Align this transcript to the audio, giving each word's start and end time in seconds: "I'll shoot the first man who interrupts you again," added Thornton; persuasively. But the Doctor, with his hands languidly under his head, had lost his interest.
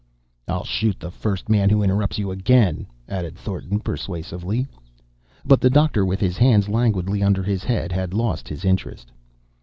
"I'll 0.47 0.63
shoot 0.63 0.99
the 0.99 1.11
first 1.11 1.47
man 1.47 1.69
who 1.69 1.83
interrupts 1.83 2.17
you 2.17 2.31
again," 2.31 2.87
added 3.07 3.35
Thornton; 3.35 3.79
persuasively. 3.81 4.65
But 5.45 5.61
the 5.61 5.69
Doctor, 5.69 6.03
with 6.07 6.19
his 6.19 6.39
hands 6.39 6.67
languidly 6.67 7.21
under 7.21 7.43
his 7.43 7.63
head, 7.63 7.91
had 7.91 8.11
lost 8.11 8.49
his 8.49 8.65
interest. 8.65 9.11